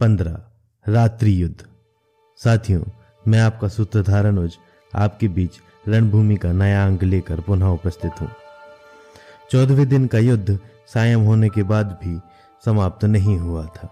[0.00, 0.36] पंद्रह,
[0.86, 1.64] रात्रि युद्ध।
[2.38, 2.82] साथियों,
[3.24, 4.56] मैं आपका सूत्रधार अनुज
[4.92, 5.58] आपके बीच
[5.88, 8.28] रणभूमि का नया अंग लेकर पुनः उपस्थित हूँ।
[9.50, 10.58] चौदहवें दिन का युद्ध
[10.94, 12.18] सायं होने के बाद भी
[12.62, 13.88] समाप्त नहीं हुआ था,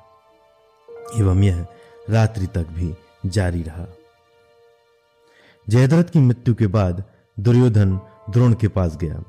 [1.18, 1.66] एवं यह
[2.10, 2.94] रात्रि तक भी
[3.26, 3.86] जारी रहा।
[5.66, 7.04] जयद्रथ की मृत्यु के बाद
[7.36, 7.98] दुर्योधन
[8.30, 9.22] द्रोण के पास गया।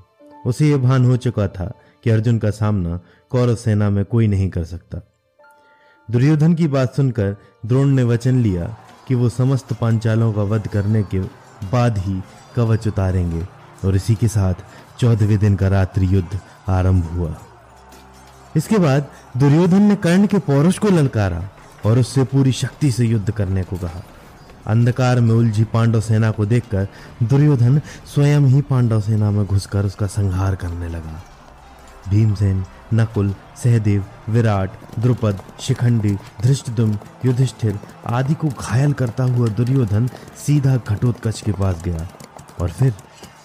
[0.46, 1.72] उसे यह भान हो चुका था
[2.04, 3.00] कि अर्जुन का सामना
[3.32, 5.02] कौरव सेना में कोई नहीं कर सकता।
[6.12, 7.36] दुर्योधन की बात सुनकर
[7.66, 8.66] द्रोण ने वचन लिया
[9.08, 11.20] कि वो समस्त पांचालों का वध करने के
[11.72, 12.22] बाद ही
[12.56, 13.42] कवच उतारेंगे
[13.86, 14.54] और इसी के साथ
[15.00, 16.40] चौदहवें दिन का रात्रि युद्ध
[16.70, 17.36] आरंभ हुआ।
[18.56, 21.44] इसके बाद दुर्योधन ने कर्ण के पौरुष को ललकारा
[21.86, 24.04] और उससे पूरी शक्ति से युद्ध करने को कहा।
[24.68, 26.88] अंधकार में उलझी पांडव सेना को देखकर
[27.24, 27.82] दुर्योधन
[28.14, 31.22] स्वयं ही पांडव सेना में घुसकर उसका संहार करने लगा।
[32.10, 40.08] भीमसेन, नकुल, सहदेव, विराट, द्रुपद, शिखंडी धृष्टदुम युधिष्ठिर आदि को घायल करता हुआ दुर्योधन
[40.48, 42.08] सीधा घटोत्कच के पास गया।
[42.62, 42.94] और फिर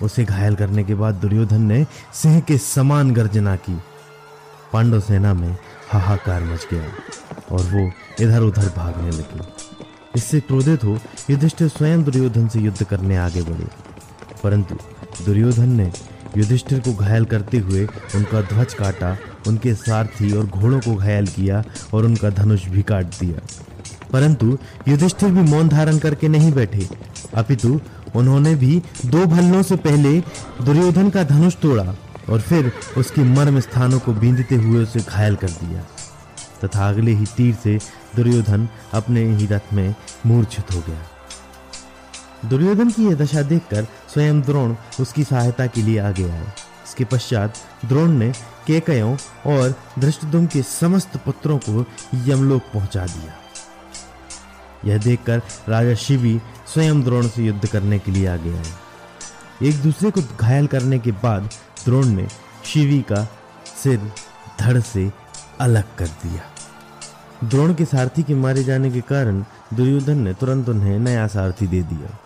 [0.03, 3.81] उसे घायल करने के बाद दुर्योधन ने सिंह के समान गर्जना की।
[4.73, 5.57] पांडव सेना में
[5.91, 6.85] हाहाकार मच गया
[7.53, 9.41] और वो इधर उधर भागने लगे।
[10.17, 10.99] इससे क्रोधित हो
[11.31, 13.67] युधिष्ठिर स्वयं दुर्योधन से युद्ध करने आगे बढ़े।
[14.43, 14.75] परंतु
[15.25, 15.93] दुर्योधन ने
[16.37, 19.17] युधिष्ठिर को घायल करते हुए उनका ध्वज काटा,
[19.47, 23.41] उनके सारथी और घोड़ों को घायल किया और उनका धनुष भी काट दिया।
[24.13, 26.89] परंतु युधिष्ठिर भी मौन धारण करके नहीं बैठे।
[27.35, 27.81] अपितु
[28.17, 30.21] उन्होंने भी दो भल्लों से पहले
[30.65, 31.95] दुर्योधन का धनुष तोड़ा
[32.31, 35.85] और फिर उसके मर्म स्थानों को बींदते हुए उसे घायल कर दिया।
[36.65, 37.79] तथा अगले ही तीर से
[38.17, 39.95] दुर्योधन अपने ही रथ में
[40.27, 41.03] मूर्छित हो गया।
[42.45, 46.47] दुर्योधन की यह दशा देखकर स्वयं द्रोण उसकी सहायता के लिए आगे आए।
[46.86, 47.55] इसके पश्चात
[47.85, 48.33] द्रोण ने
[48.67, 49.17] केकयों
[49.47, 53.35] और धृष्टदुम के समस्त पुत्रों को यमलोक पहुँचा दिया।
[54.85, 58.73] यह देखकर राजा शिवी स्वयं द्रोण से युद्ध करने के लिए आगे आए।
[59.63, 61.51] एक दूसरे को घायल करने के बाद
[61.85, 62.29] द्रोण ने
[62.64, 63.29] शिवी का
[63.83, 64.13] सिर
[64.61, 65.13] धड़ से
[65.61, 66.52] अलग कर दिया।
[67.45, 69.45] द्रोण के सारथी के मारे जाने के कारण
[69.75, 72.19] दुर्योधन ने तुरंत उन्हें नया सारथी दे दिया।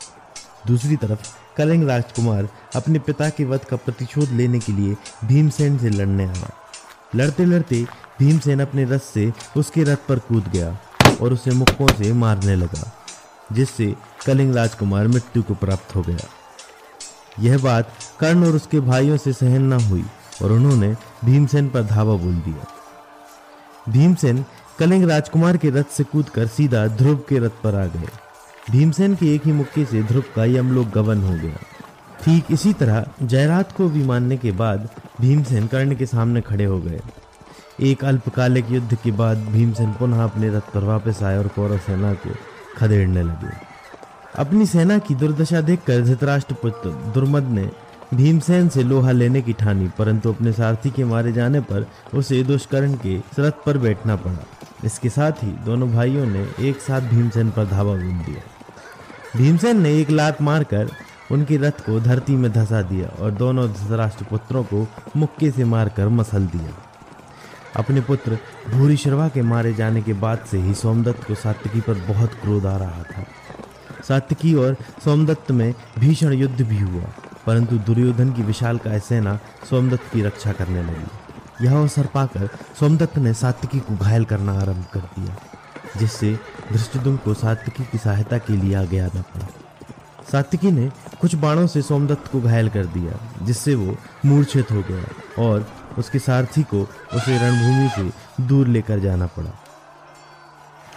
[0.66, 1.21] दूसरी तरफ़,
[1.56, 6.50] कलिंग राजकुमार अपने पिता के वध का प्रतिशोध लेने के लिए भीमसेन से लड़ने आया।
[7.15, 7.87] लड़ते लड़ते
[8.19, 10.77] भीमसेन अपने रथ से उसके रथ पर कूद गया
[11.21, 12.93] और उसे मुक्कों से मारने लगा,
[13.53, 13.94] जिससे
[14.27, 16.28] कलिंग राजकुमार मृत्यु को प्राप्त हो गया।
[17.41, 20.04] यह बात कर्ण और उसके भाइयों से सहन न हुई
[20.43, 20.94] और उन्होंने
[21.25, 22.66] भीमसेन पर धावा बोल दिया।
[23.88, 24.44] भीमसेन
[24.78, 28.09] कलिंग राजकुमार के रथ से कूदकर सीधा ध्रुव के रथ पर आ गए।
[28.70, 31.56] भीमसेन के एक ही मुक्के से ध्रुव का यमलोक गवन हो गया।
[32.25, 34.88] ठीक इसी तरह जयरात को भी मानने के बाद
[35.20, 37.00] भीमसेन कर्ण के सामने खड़े हो गए।
[37.82, 42.12] एक अल्पकालिक युद्ध के बाद भीमसेन पुनः अपने रथ पर वापस आए और कौरव सेना
[42.15, 42.34] को
[42.76, 43.53] खदेड़ने लगे।
[44.38, 47.69] अपनी सेना की दुर्दशा देखकर धृतराष्ट्र पुत्र दुर्मद ने
[48.15, 52.94] भीमसेन से लोहा लेने की ठानी, परंतु अपने सारथी के मारे जाने पर उसे दुष्कर्ण
[52.97, 54.44] के रथ पर बैठना पड़ा।
[54.84, 58.42] इसके साथ ही दोनों भाइयों ने एक साथ भीमसेन पर धावा बोल दिया।
[59.37, 60.91] भीमसेन ने एक लात मारकर
[61.32, 64.86] उनके रथ को धरती में धसा दिया और दोनों धृतराष्ट्र पुत्रों को
[65.16, 66.72] मुक्के से मारकर मसल दिया।
[67.76, 68.38] अपने पुत्र
[68.70, 72.66] भूरी शर्वा के मारे जाने के बाद से ही सोमदत्त को सात्विकी पर बहुत क्रोध
[72.66, 73.25] आ रहा था।
[74.09, 77.04] सात्विकी और सोमदत्त में भीषण युद्ध भी हुआ,
[77.47, 79.38] परंतु दुर्योधन की विशाल काय सेना
[79.70, 81.25] सोमदत्त की रक्षा करने लगी।
[81.62, 82.49] यह अवसर पाकर
[82.81, 85.37] सोमदत्त ने सात्विकी को घायल करना आरंभ कर दिया,
[85.97, 86.33] जिससे
[86.72, 89.47] धृष्टदुम को सात्विकी की सहायता के लिए आगे आना पड़ा।
[90.33, 90.91] सात्विकी ने
[91.21, 93.97] कुछ बाणों से सोमदत्त को घायल कर दिया, जिससे वो
[94.27, 95.66] मूर्छित हो गया और
[95.99, 96.83] उसके सारथी को
[97.15, 99.50] उसे रणभूमि से दूर लेकर जाना पड़ा।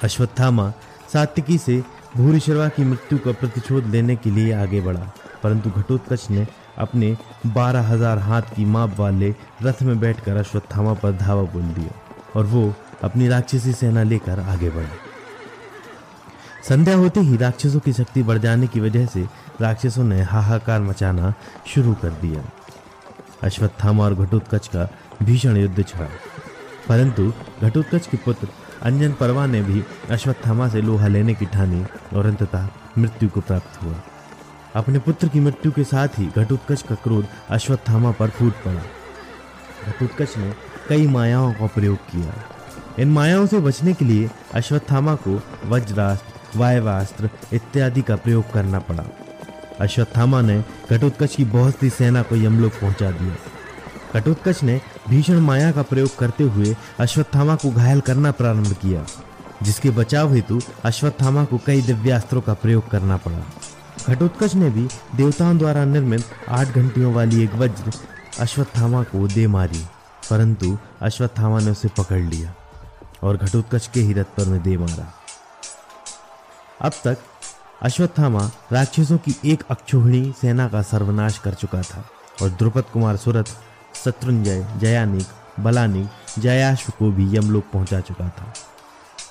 [0.03, 0.71] अश्वत्थामा
[1.13, 1.83] सात्विकी से
[2.17, 5.11] भूरी की मृत्यु का प्रतिशोध लेने के लिए आगे बढ़ा,
[5.43, 6.47] परंतु घटोत्कच ने
[6.79, 7.15] अपने
[7.45, 11.91] बारह हज़ार हाथ की माप वाले रथ में बैठकर अश्वत्थामा पर धावा बोल दिया
[12.35, 12.73] और वो
[13.03, 15.07] अपनी राक्षसी सेना लेकर आगे बढ़े।
[16.67, 19.27] संध्या होते ही राक्षसों की शक्ति बढ़ जाने की वजह से
[19.61, 21.33] राक्षसों ने हाहाकार मचाना
[21.67, 22.43] शुरू कर दिया।
[23.43, 24.87] अश्वत्थामा और घटोत्कच का
[25.23, 26.07] भीषण युद्ध छड़ा।
[26.87, 28.47] परंतु घटोत्कच के पुत्र
[28.81, 32.67] अंजन परवा ने भी अश्वत्थामा से लोहा लेने की ठानी और अंततः
[32.97, 33.93] मृत्यु को प्राप्त हुआ।
[34.75, 38.81] अपने पुत्र की मृत्यु के साथ ही घटोत्कच का क्रोध अश्वत्थामा पर फूट पड़ा।
[39.87, 40.53] घटोत्कच ने
[40.89, 42.33] कई मायाओं का प्रयोग किया।
[42.99, 49.05] इन मायाओं से बचने के लिए अश्वत्थामा को वज्रास्त्र, वायवास्त्र इत्यादि का प्रयोग करना पड़ा।
[49.79, 53.35] अश्वत्थामा ने घटोत्कच की बहुत सी सेना को यमलोक पहुँचा दिया।
[54.19, 54.79] घटोत्कच ने
[55.09, 59.05] भीषण माया का प्रयोग करते हुए अश्वत्थामा को घायल करना प्रारंभ किया,
[59.63, 63.41] जिसके बचाव हेतु अश्वत्थामा को कई दिव्यास्त्रों का प्रयोग करना पड़ा।
[64.09, 67.91] घटोत्कच ने भी देवताओं द्वारा निर्मित आठ घंटियों वाली एक वज्र
[68.39, 69.83] अश्वत्थामा को दे मारी,
[70.29, 72.53] परंतु अश्वत्थामा ने उसे पकड़ लिया
[73.23, 75.05] और घटोत्कच के ही रथ पर में दे मारा।
[76.81, 77.17] अब तक
[77.81, 82.03] अश्वत्थामा राक्षसों की एक अक्षोहिणी सेना का सर्वनाश कर चुका था
[82.41, 83.45] और द्रुपद कुमार सुरथ,
[84.03, 85.27] शत्रुंजय, जयानिक,
[85.59, 88.53] बलानिक जयाश्व को भी यमलोक पहुँचा चुका था।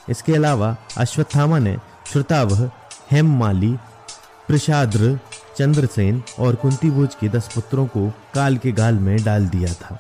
[0.09, 1.77] इसके अलावा अश्वत्थामा ने
[2.07, 2.71] श्रुतावह
[3.11, 3.77] हेममाली
[4.49, 5.19] प्रसाद्र
[5.57, 9.99] चंद्रसेन और कुंतीभोज के दस पुत्रों को काल के गाल में डाल दिया था।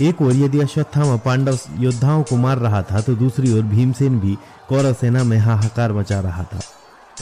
[0.00, 4.36] एक ओर यदि अश्वत्थामा पांडव योद्धाओं को मार रहा था तो दूसरी ओर भीमसेन भी
[4.68, 6.60] कौरव सेना में हाहाकार मचा रहा था।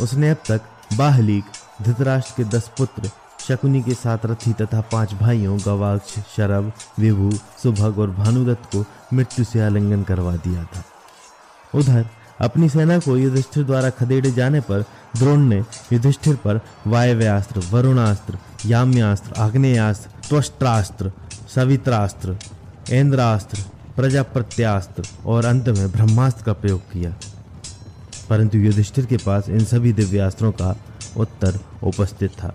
[0.03, 0.61] उसने अब तक
[0.97, 1.45] बाहलीक,
[1.83, 3.11] धृतराष्ट्र के दस पुत्र,
[3.49, 7.31] शकुनी के साथ रथी तथा पाँच भाइयों, गवाक्ष शरभ विभु,
[7.63, 10.85] सुभग और भानुदत्त को मृत्यु से आलिंगन करवा दिया था।
[11.75, 12.07] उधर
[12.41, 14.81] अपनी सेना को युधिष्ठिर द्वारा खदेड़े जाने पर
[15.19, 15.59] द्रोण ने
[15.93, 21.13] युधिष्ठिर पर वायव्यास्त्र, वरुणास्त्र, याम्यास्त्र, आग्नेयास्त्र त्वष्ट्रास्त्र
[21.55, 22.37] सवित्रास्त्र
[22.93, 23.63] इंद्रास्त्र
[23.97, 27.15] प्रजाप्रत्यास्त्र और अंत में ब्रह्मास्त्र का प्रयोग किया।
[28.31, 30.77] परंतु युधिष्ठिर के पास इन सभी दिव्यास्त्रों का
[31.17, 32.55] उत्तर उपस्थित था।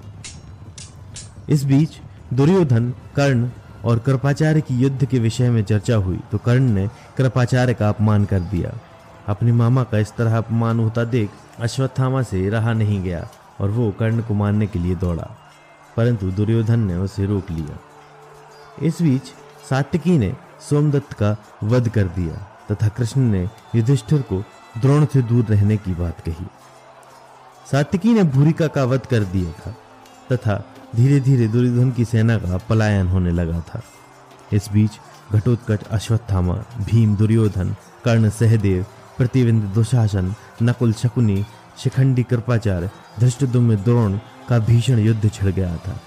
[1.49, 1.89] इस बीच
[2.33, 3.49] दुर्योधन, कर्ण
[3.85, 6.87] और कृपाचार्य की युद्ध के विषय में चर्चा हुई तो कर्ण ने
[7.17, 8.71] कृपाचार्य का अपमान कर दिया।
[9.31, 11.29] अपने मामा का इस तरह अपमान होता देख
[11.59, 13.27] अश्वत्थामा से रहा नहीं गया
[13.61, 15.27] और वो कर्ण को मारने के लिए दौड़ा,
[15.97, 17.77] परंतु दुर्योधन ने उसे रोक लिया।
[18.81, 19.31] इस बीच
[19.69, 20.33] सात्यकी ने
[20.69, 22.35] सोमदत्त का वध कर दिया
[22.71, 23.43] तथा कृष्ण ने
[23.75, 24.43] युधिष्ठिर को
[24.77, 26.45] द्रोण से दूर रहने की बात कही।
[27.65, 29.75] सात्यकी ने भूरिका का वध कर दिया था
[30.31, 30.63] तथा
[30.95, 33.81] धीरे धीरे दुर्योधन की सेना का पलायन होने लगा था।
[34.53, 34.99] इस बीच
[35.31, 37.75] घटोत्कच अश्वत्थामा, भीम, दुर्योधन,
[38.05, 38.85] कर्ण, सहदेव
[39.21, 40.33] प्रतिविंद दुशासन,
[40.63, 41.43] नकुल शकुनी,
[41.77, 42.89] शिखंडी कृपाचार्य
[43.19, 44.17] धृष्टदुम्न द्रोण
[44.49, 45.99] का भीषण युद्ध छिड़ गया था।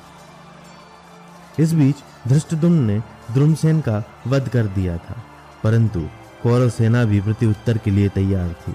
[1.59, 1.97] इस बीच
[2.29, 2.99] धृष्टदुम्न ने
[3.33, 5.17] द्रुमसेन का वध कर दिया था,
[5.65, 6.01] परंतु
[6.43, 8.75] कौरव सेना भी प्रति उत्तर के लिए तैयार थी।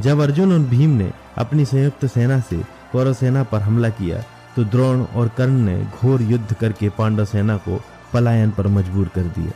[0.00, 4.24] जब अर्जुन और भीम ने अपनी संयुक्त सेना से कौरव सेना पर हमला किया
[4.56, 7.80] तो द्रोण और कर्ण ने घोर युद्ध करके पांडव सेना को
[8.12, 9.52] पलायन पर मजबूर कर दिया।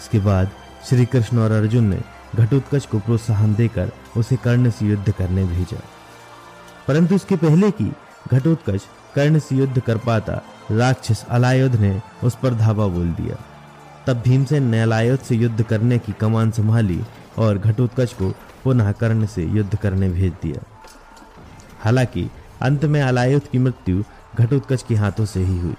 [0.00, 0.50] इसके बाद
[0.88, 2.00] श्री कृष्ण और अर्जुन ने
[2.36, 5.80] घटोत्कच को प्रोत्साहन देकर उसे कर्ण से युद्ध करने भेजा।
[6.88, 7.92] परंतु इसके पहले कि
[8.32, 8.80] घटोत्कच
[9.14, 13.36] कर्ण से युद्ध कर पाता, राक्षस अलायुध ने उस पर धावा बोल दिया।
[14.06, 17.02] तब भीमसेन ने अलायुध से युद्ध करने की कमान संभाली
[17.38, 18.34] और घटोत्कच को
[18.64, 20.62] पुनः कर्ण से युद्ध करने भेज दिया।
[21.80, 22.30] हालाँकि
[22.62, 24.02] अंत में अलायुध की मृत्यु
[24.38, 25.74] घटोत्कच के हाथों से ही हुई।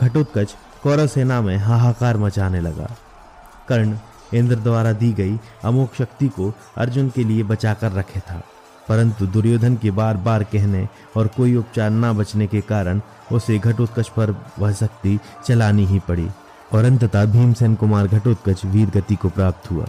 [0.00, 2.96] घटोत्कच कौरव सेना में हाहाकार मचाने लगा।
[3.68, 3.98] कर्ण
[4.34, 8.42] इंद्र द्वारा दी गई अमोक शक्ति को अर्जुन के लिए बचाकर रखे था।
[8.88, 13.00] परंतु दुर्योधन के बार बार कहने और कोई उपचार न बचने के कारण
[13.32, 16.28] उसे घटोत्कच पर वह शक्ति चलानी ही पड़ी
[16.72, 19.84] और अंततः भीमसेन कुमार घटोत्कच वीर गति को प्राप्त हुआ।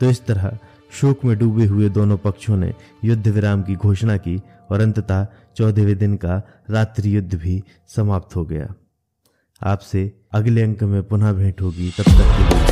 [0.00, 0.58] तो इस तरह
[1.00, 4.40] शोक में डूबे हुए दोनों पक्षों ने युद्ध विराम की घोषणा की
[4.70, 5.26] और अंततः
[5.56, 7.62] चौदहवें दिन का रात्रि युद्ध भी
[7.96, 8.74] समाप्त हो गया।
[9.62, 12.65] आपसे अगले अंक में पुनः भेंट होगी, तब तक के लिए